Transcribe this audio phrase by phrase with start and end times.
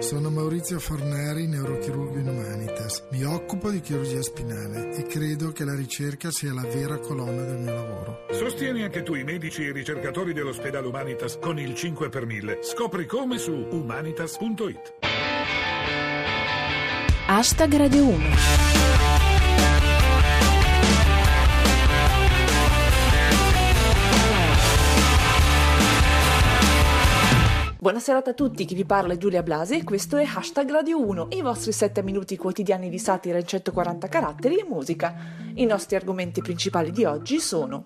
[0.00, 3.06] Sono Maurizio Forneri, neurochirurgo in Humanitas.
[3.12, 7.60] Mi occupo di chirurgia spinale e credo che la ricerca sia la vera colonna del
[7.60, 8.26] mio lavoro.
[8.32, 12.58] Sostieni anche tu i medici e i ricercatori dell'ospedale Humanitas con il 5 per 1000.
[12.62, 14.94] Scopri come su humanitas.it.
[17.28, 19.13] Hashtag Radio 1
[27.84, 31.28] Buonasera a tutti, chi vi parla è Giulia Blasi e questo è Hashtag Radio 1,
[31.32, 35.14] i vostri 7 minuti quotidiani di satira in 140 caratteri e musica.
[35.52, 37.82] I nostri argomenti principali di oggi sono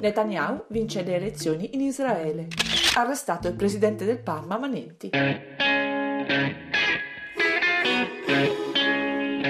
[0.00, 2.48] Netanyahu vince le elezioni in Israele,
[2.96, 5.10] arrestato il presidente del Parma Manenti.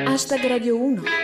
[0.04, 1.21] Hashtag Radio 1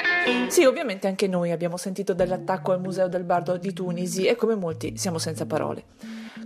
[0.49, 4.55] sì, ovviamente anche noi abbiamo sentito dell'attacco al Museo del Bardo di Tunisi e come
[4.55, 5.85] molti siamo senza parole.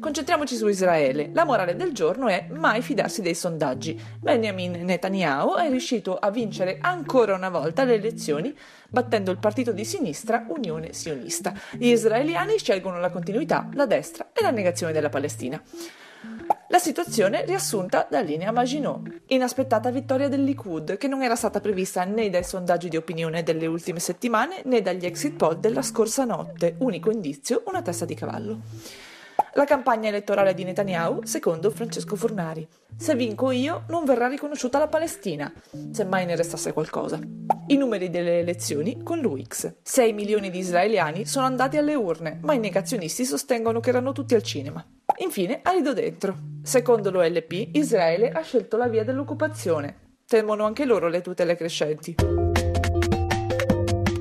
[0.01, 1.31] Concentriamoci su Israele.
[1.33, 3.99] La morale del giorno è mai fidarsi dei sondaggi.
[4.19, 8.53] Benjamin Netanyahu è riuscito a vincere ancora una volta le elezioni
[8.89, 11.55] battendo il partito di sinistra Unione Sionista.
[11.71, 15.63] Gli israeliani scelgono la continuità, la destra e la negazione della Palestina.
[16.73, 22.03] La situazione riassunta da linea Maginot, inaspettata vittoria del Likud che non era stata prevista
[22.05, 26.77] né dai sondaggi di opinione delle ultime settimane né dagli exit poll della scorsa notte,
[26.79, 28.61] unico indizio una testa di cavallo.
[29.53, 32.67] La campagna elettorale di Netanyahu, secondo Francesco Fornari.
[32.97, 35.53] Se vinco io, non verrà riconosciuta la Palestina,
[35.91, 37.21] se mai ne restasse qualcosa.
[37.67, 39.75] I numeri delle elezioni con l'UX.
[39.83, 44.35] 6 milioni di israeliani sono andati alle urne, ma i negazionisti sostengono che erano tutti
[44.35, 44.83] al cinema.
[45.19, 46.37] Infine, Arido dentro.
[46.63, 50.17] Secondo l'OLP, Israele ha scelto la via dell'occupazione.
[50.27, 52.15] Temono anche loro le tutele crescenti.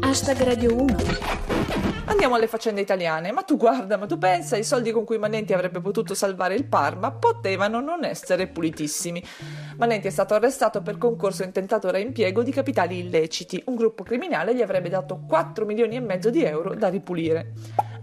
[0.02, 0.96] Hashtag Radio 1
[2.06, 3.32] Andiamo alle faccende italiane.
[3.32, 6.66] Ma tu guarda, ma tu pensa, i soldi con cui Manenti avrebbe potuto salvare il
[6.66, 9.24] Parma potevano non essere pulitissimi.
[9.78, 13.64] Manenti è stato arrestato per concorso in tentato reimpiego di capitali illeciti.
[13.68, 17.54] Un gruppo criminale gli avrebbe dato 4 milioni e mezzo di euro da ripulire.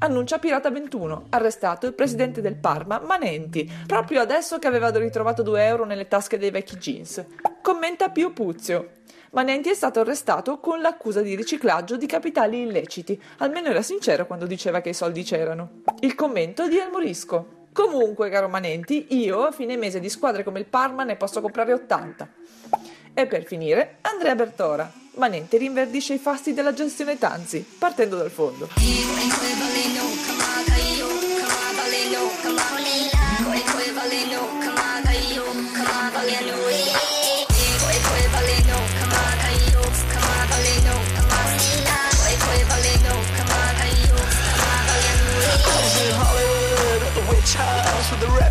[0.01, 5.65] Annuncia Pirata 21, arrestato il presidente del Parma, Manenti, proprio adesso che aveva ritrovato 2
[5.65, 7.25] euro nelle tasche dei vecchi jeans.
[7.61, 8.91] Commenta Pio Puzio.
[9.31, 13.21] Manenti è stato arrestato con l'accusa di riciclaggio di capitali illeciti.
[13.39, 15.83] Almeno era sincero quando diceva che i soldi c'erano.
[16.01, 17.67] Il commento di El Morisco.
[17.73, 21.73] Comunque, caro Manenti, io a fine mese di squadre come il Parma ne posso comprare
[21.73, 22.29] 80.
[23.19, 24.89] E per finire, Andrea Bertora.
[25.17, 28.69] Manenti rinverdisce i fasti della gestione Tanzi, partendo dal fondo.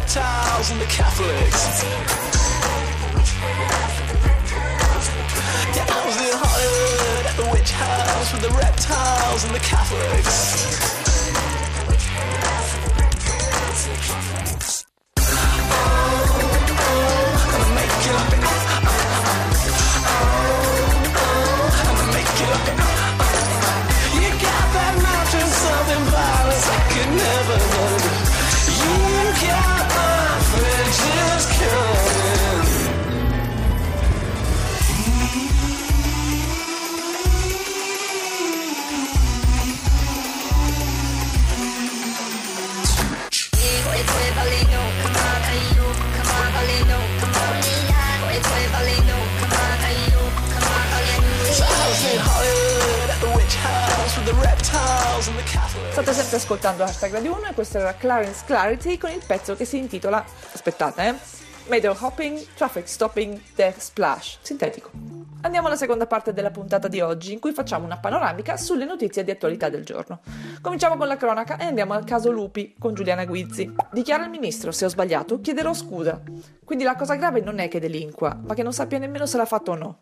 [0.08, 2.28] reptiles and the Catholics.
[5.76, 10.47] Yeah, I was in Hollywood at the witch house with the reptiles and the Catholics.
[55.92, 59.64] State sempre ascoltando Hashtag Radio 1 e questa era Clarence Clarity con il pezzo che
[59.64, 60.22] si intitola,
[60.52, 61.14] aspettate eh,
[61.70, 64.90] Meadow Hopping, Traffic Stopping, Death Splash, sintetico.
[65.44, 69.24] Andiamo alla seconda parte della puntata di oggi in cui facciamo una panoramica sulle notizie
[69.24, 70.20] di attualità del giorno.
[70.62, 73.74] Cominciamo con la cronaca e andiamo al caso Lupi con Giuliana Guizzi.
[73.94, 76.22] Dichiara il ministro, se ho sbagliato chiederò scusa.
[76.66, 79.46] Quindi la cosa grave non è che delinqua, ma che non sappia nemmeno se l'ha
[79.46, 80.00] fatto o no.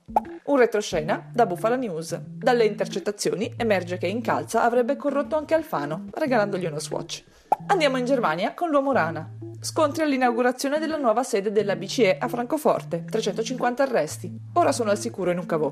[0.47, 2.19] Un retroscena da Bufala News.
[2.23, 7.23] Dalle intercettazioni emerge che Incalza avrebbe corrotto anche Alfano, regalandogli uno swatch.
[7.65, 9.27] Andiamo in Germania con l'uomo rana.
[9.59, 14.31] Scontri all'inaugurazione della nuova sede della BCE a Francoforte, 350 arresti.
[14.53, 15.71] Ora sono al sicuro in un cavò.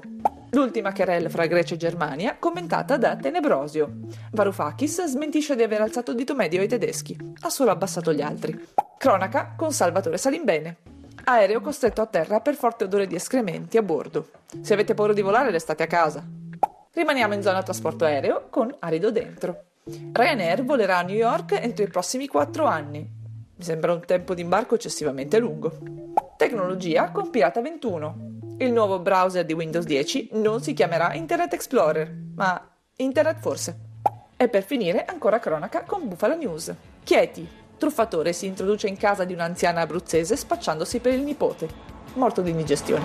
[0.50, 3.92] L'ultima querelle fra Grecia e Germania, commentata da Tenebrosio.
[4.32, 8.60] Varoufakis smentisce di aver alzato il dito medio ai tedeschi, ha solo abbassato gli altri.
[8.98, 10.78] Cronaca con Salvatore Salimbene.
[11.26, 14.28] Aereo costretto a terra per forte odore di escrementi a bordo.
[14.60, 16.22] Se avete paura di volare, restate a casa.
[16.92, 19.64] Rimaniamo in zona trasporto aereo con Arido dentro.
[20.12, 23.00] Ryanair volerà a New York entro i prossimi quattro anni.
[23.56, 25.72] Mi sembra un tempo di imbarco eccessivamente lungo.
[26.36, 28.32] Tecnologia con Pirata 21.
[28.58, 33.80] Il nuovo browser di Windows 10 non si chiamerà Internet Explorer, ma Internet forse.
[34.36, 36.74] E per finire ancora cronaca con Bufala News.
[37.02, 37.48] Chieti,
[37.84, 41.68] truffatore si introduce in casa di un'anziana abruzzese spacciandosi per il nipote.
[42.14, 43.04] Morto di indigestione.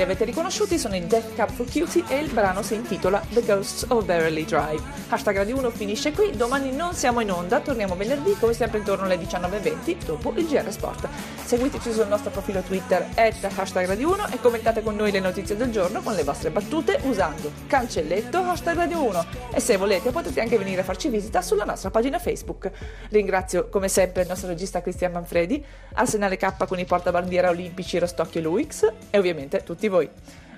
[0.00, 3.42] Li avete riconosciuti sono i Death Cab for Cutie e il brano si intitola The
[3.42, 4.82] Ghosts of Beverly Drive.
[5.08, 9.04] Hashtag Radio 1 finisce qui, domani non siamo in onda, torniamo venerdì come sempre intorno
[9.04, 11.06] alle 19.20 dopo il GR Sport.
[11.44, 15.54] Seguiteci sul nostro profilo Twitter at hashtag Radio 1 e commentate con noi le notizie
[15.54, 20.40] del giorno con le vostre battute usando cancelletto hashtag Radio 1 e se volete potete
[20.40, 22.70] anche venire a farci visita sulla nostra pagina Facebook.
[23.10, 25.62] Ringrazio come sempre il nostro regista Cristian Manfredi,
[25.92, 30.08] Arsenale K con i portabandiera olimpici Rostocchio e Luix e ovviamente tutti voi.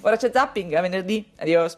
[0.02, 1.70] Ora c'è zapping, a venerdì, adios!